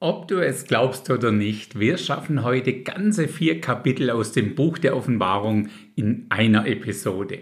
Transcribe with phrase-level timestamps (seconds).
[0.00, 4.78] Ob du es glaubst oder nicht, wir schaffen heute ganze vier Kapitel aus dem Buch
[4.78, 7.40] der Offenbarung in einer Episode.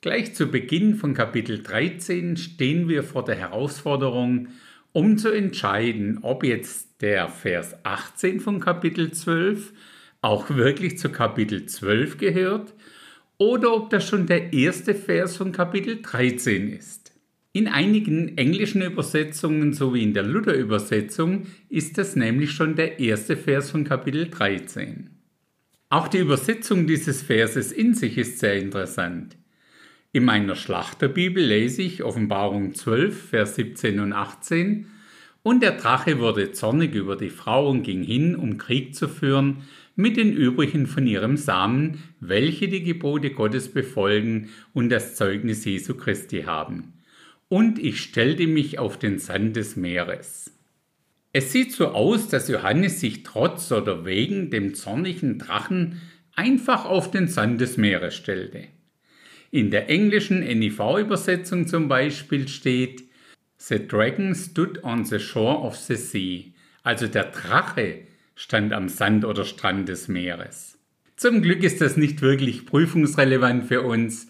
[0.00, 4.50] Gleich zu Beginn von Kapitel 13 stehen wir vor der Herausforderung,
[4.92, 9.72] um zu entscheiden, ob jetzt der Vers 18 von Kapitel 12
[10.20, 12.74] auch wirklich zu Kapitel 12 gehört
[13.38, 17.13] oder ob das schon der erste Vers von Kapitel 13 ist.
[17.56, 23.70] In einigen englischen Übersetzungen sowie in der Luther-Übersetzung ist das nämlich schon der erste Vers
[23.70, 25.10] von Kapitel 13.
[25.88, 29.36] Auch die Übersetzung dieses Verses in sich ist sehr interessant.
[30.10, 34.86] In meiner Schlachterbibel lese ich Offenbarung 12, Vers 17 und 18
[35.44, 39.58] und der Drache wurde zornig über die Frau und ging hin, um Krieg zu führen
[39.94, 45.94] mit den übrigen von ihrem Samen, welche die Gebote Gottes befolgen und das Zeugnis Jesu
[45.94, 46.94] Christi haben
[47.54, 50.50] und ich stellte mich auf den Sand des Meeres.
[51.32, 56.02] Es sieht so aus, dass Johannes sich trotz oder wegen dem zornigen Drachen
[56.34, 58.64] einfach auf den Sand des Meeres stellte.
[59.52, 63.04] In der englischen NIV-Übersetzung zum Beispiel steht
[63.56, 66.46] The dragon stood on the shore of the sea,
[66.82, 67.98] also der Drache
[68.34, 70.76] stand am Sand oder Strand des Meeres.
[71.14, 74.26] Zum Glück ist das nicht wirklich prüfungsrelevant für uns,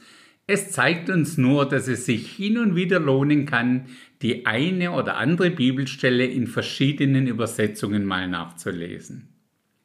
[0.46, 3.86] es zeigt uns nur, dass es sich hin und wieder lohnen kann,
[4.20, 9.28] die eine oder andere Bibelstelle in verschiedenen Übersetzungen mal nachzulesen.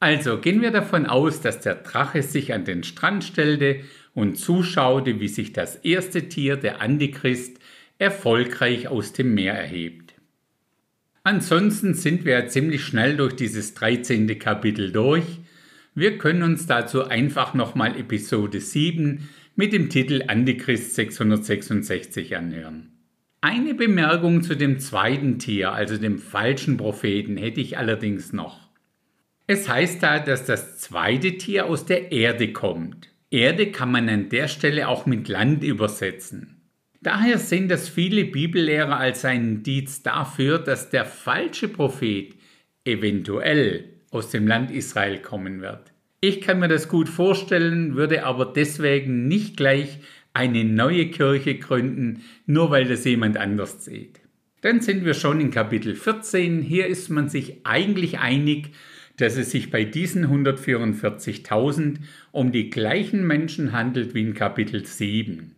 [0.02, 3.81] Also gehen wir davon aus, dass der Drache sich an den Strand stellte
[4.13, 7.59] und zuschaute, wie sich das erste Tier, der Antichrist,
[7.97, 10.13] erfolgreich aus dem Meer erhebt.
[11.23, 14.39] Ansonsten sind wir ja ziemlich schnell durch dieses 13.
[14.39, 15.25] Kapitel durch.
[15.95, 19.27] Wir können uns dazu einfach nochmal Episode 7
[19.59, 22.93] mit dem Titel Antichrist 666 anhören.
[23.41, 28.69] Eine Bemerkung zu dem zweiten Tier, also dem falschen Propheten, hätte ich allerdings noch.
[29.47, 33.09] Es heißt da, dass das zweite Tier aus der Erde kommt.
[33.31, 36.61] Erde kann man an der Stelle auch mit Land übersetzen.
[37.02, 42.33] Daher sehen das viele Bibellehrer als ein Indiz dafür, dass der falsche Prophet
[42.86, 45.89] eventuell aus dem Land Israel kommen wird.
[46.21, 49.99] Ich kann mir das gut vorstellen, würde aber deswegen nicht gleich
[50.33, 54.19] eine neue Kirche gründen, nur weil das jemand anders sieht.
[54.61, 56.61] Dann sind wir schon in Kapitel 14.
[56.61, 58.71] Hier ist man sich eigentlich einig,
[59.15, 61.99] dass es sich bei diesen 144.000
[62.31, 65.55] um die gleichen Menschen handelt wie in Kapitel 7.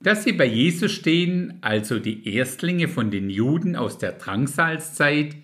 [0.00, 5.36] Dass sie bei Jesus stehen, also die Erstlinge von den Juden aus der Drangsalzzeit,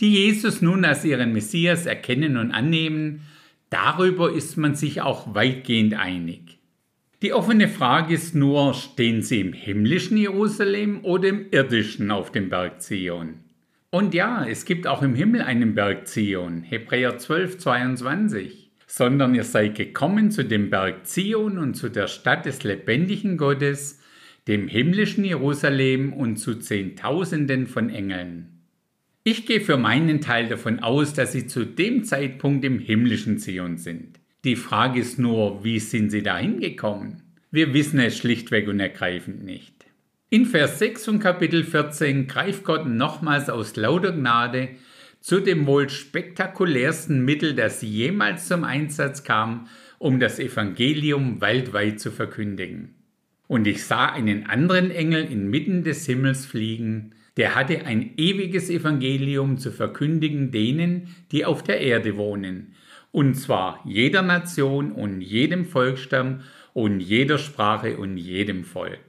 [0.00, 3.22] die Jesus nun als ihren Messias erkennen und annehmen,
[3.70, 6.58] Darüber ist man sich auch weitgehend einig.
[7.22, 12.48] Die offene Frage ist nur, stehen sie im himmlischen Jerusalem oder im irdischen auf dem
[12.48, 13.40] Berg Zion?
[13.90, 18.70] Und ja, es gibt auch im Himmel einen Berg Zion, Hebräer 12, 22.
[18.86, 24.00] Sondern ihr seid gekommen zu dem Berg Zion und zu der Stadt des lebendigen Gottes,
[24.48, 28.59] dem himmlischen Jerusalem und zu Zehntausenden von Engeln.
[29.22, 33.76] Ich gehe für meinen Teil davon aus, dass sie zu dem Zeitpunkt im himmlischen Zion
[33.76, 34.18] sind.
[34.44, 37.22] Die Frage ist nur, wie sind sie da hingekommen?
[37.50, 39.74] Wir wissen es schlichtweg und ergreifend nicht.
[40.30, 44.70] In Vers 6 von Kapitel 14 greift Gott nochmals aus lauter Gnade
[45.20, 52.10] zu dem wohl spektakulärsten Mittel, das jemals zum Einsatz kam, um das Evangelium weltweit zu
[52.10, 52.94] verkündigen.
[53.48, 59.58] Und ich sah einen anderen Engel inmitten des Himmels fliegen, der hatte ein ewiges Evangelium
[59.58, 62.74] zu verkündigen denen, die auf der Erde wohnen,
[63.12, 66.40] und zwar jeder Nation und jedem Volksstamm
[66.72, 69.00] und jeder Sprache und jedem Volk.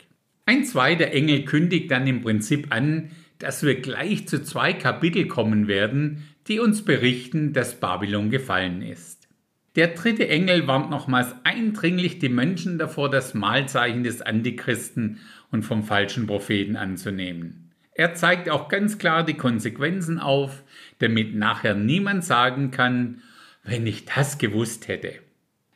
[0.46, 5.68] Ein zweiter Engel kündigt dann im Prinzip an, dass wir gleich zu zwei Kapitel kommen
[5.68, 9.28] werden, die uns berichten, dass Babylon gefallen ist.
[9.76, 15.84] Der dritte Engel warnt nochmals eindringlich die Menschen davor, das Mahlzeichen des Antichristen und vom
[15.84, 17.61] falschen Propheten anzunehmen.
[17.94, 20.64] Er zeigt auch ganz klar die Konsequenzen auf,
[21.00, 23.22] damit nachher niemand sagen kann,
[23.64, 25.14] wenn ich das gewusst hätte.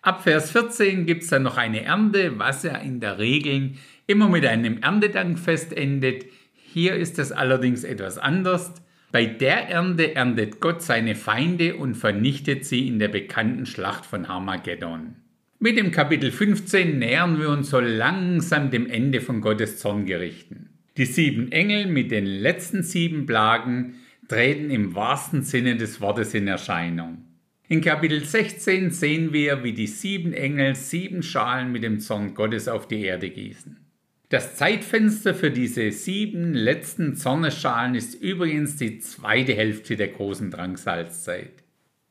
[0.02, 3.72] Ab Vers 14 gibt es dann noch eine Ernte, was ja in der Regel
[4.08, 6.26] immer mit einem Erntedankfest endet.
[6.54, 8.74] Hier ist es allerdings etwas anders.
[9.12, 14.28] Bei der Ernte erntet Gott seine Feinde und vernichtet sie in der bekannten Schlacht von
[14.28, 15.16] Harmageddon.
[15.58, 20.65] Mit dem Kapitel 15 nähern wir uns so langsam dem Ende von Gottes Zorngerichten.
[20.98, 23.96] Die sieben Engel mit den letzten sieben Plagen
[24.30, 27.26] treten im wahrsten Sinne des Wortes in Erscheinung.
[27.68, 32.70] In Kapitel 16 sehen wir, wie die sieben Engel sieben Schalen mit dem Zorn Gottes
[32.70, 33.76] auf die Erde gießen.
[34.30, 41.52] Das Zeitfenster für diese sieben letzten Zornesschalen ist übrigens die zweite Hälfte der großen Drangsalzzeit.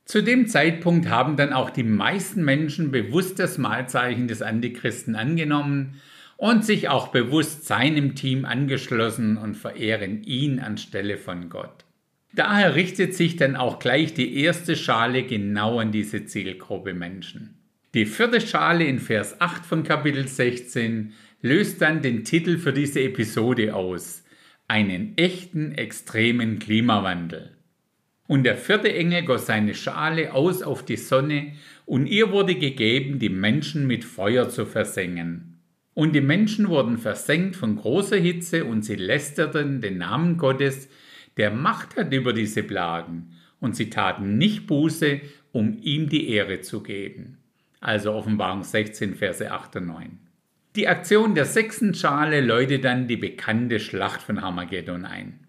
[0.05, 5.95] Zu dem Zeitpunkt haben dann auch die meisten Menschen bewusst das Mahlzeichen des Antichristen angenommen
[6.44, 11.87] und sich auch bewusst seinem Team angeschlossen und verehren ihn anstelle von Gott.
[12.35, 17.55] Daher richtet sich dann auch gleich die erste Schale genau an diese Zielgruppe Menschen.
[17.94, 23.00] Die vierte Schale in Vers 8 von Kapitel 16 löst dann den Titel für diese
[23.00, 24.23] Episode aus,
[24.69, 27.56] einen echten extremen Klimawandel.
[28.26, 31.55] Und der vierte Engel goss seine Schale aus auf die Sonne,
[31.87, 35.54] und ihr wurde gegeben, die Menschen mit Feuer zu versengen.
[35.94, 40.88] Und die Menschen wurden versenkt von großer Hitze und sie lästerten den Namen Gottes,
[41.37, 43.31] der Macht hat über diese Plagen,
[43.61, 45.20] und sie taten nicht Buße,
[45.52, 47.38] um ihm die Ehre zu geben.
[47.81, 50.19] Also Offenbarung 16, Verse 8 und 9.
[50.76, 55.46] Die Aktion der sechsten Schale läutet dann die bekannte Schlacht von Harmageddon ein.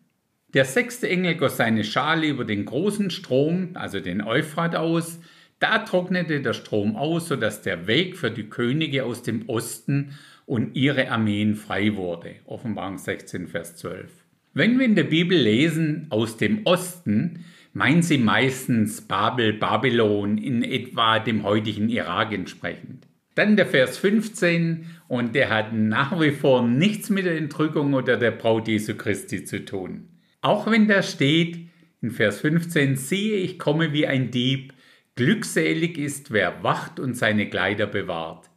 [0.53, 5.19] Der sechste Engel goss seine Schale über den großen Strom, also den Euphrat, aus.
[5.59, 10.11] Da trocknete der Strom aus, sodass der Weg für die Könige aus dem Osten
[10.45, 12.35] und ihre Armeen frei wurde.
[12.45, 14.11] Offenbarung 16, Vers 12.
[14.53, 20.63] Wenn wir in der Bibel lesen aus dem Osten, meinen sie meistens Babel, Babylon in
[20.63, 23.05] etwa dem heutigen Irak entsprechend.
[23.35, 28.15] Dann der Vers 15 und der hat nach wie vor nichts mit der Entrückung oder
[28.15, 30.07] der Braut Jesu Christi zu tun.
[30.41, 31.67] Auch wenn da steht
[32.01, 34.73] in Vers 15, siehe, ich komme wie ein Dieb,
[35.15, 38.49] glückselig ist, wer wacht und seine Kleider bewahrt.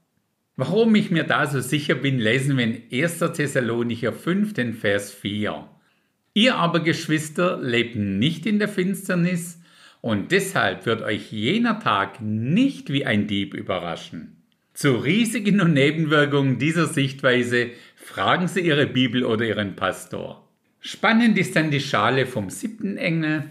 [0.61, 3.21] Warum ich mir da so sicher bin, lesen wir in 1.
[3.33, 5.69] Thessalonicher 5, den Vers 4.
[6.35, 9.63] Ihr aber, Geschwister, lebt nicht in der Finsternis,
[10.01, 14.43] und deshalb wird euch jener Tag nicht wie ein Dieb überraschen.
[14.75, 20.49] Zu Risiken und Nebenwirkungen dieser Sichtweise fragen Sie Ihre Bibel oder Ihren Pastor.
[20.81, 23.45] Spannend ist dann die Schale vom siebten Engel,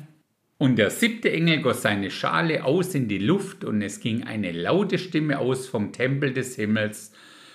[0.57, 4.51] und der siebte Engel goss seine Schale aus in die Luft, und es ging eine
[4.51, 7.11] laute Stimme aus vom Tempel des Himmels,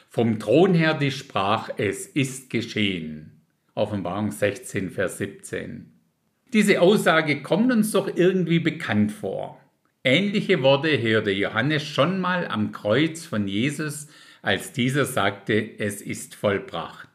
[0.09, 3.41] vom Thron her, die sprach, es ist geschehen.
[3.75, 5.91] Offenbarung 16, Vers 17.
[6.53, 9.59] Diese Aussage kommt uns doch irgendwie bekannt vor.
[10.05, 14.09] Ähnliche Worte hörte Johannes schon mal am Kreuz von Jesus,
[14.43, 17.09] als dieser sagte, es ist vollbracht.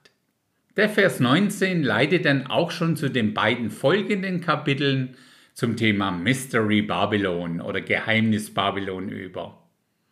[0.76, 5.16] Der Vers 19 leitet dann auch schon zu den beiden folgenden Kapiteln
[5.58, 9.68] zum Thema Mystery Babylon oder Geheimnis Babylon über.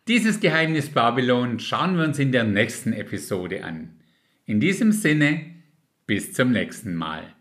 [0.08, 4.00] Dieses Geheimnis Babylon schauen wir uns in der nächsten Episode an.
[4.44, 5.54] In diesem Sinne,
[6.04, 7.35] bis zum nächsten Mal.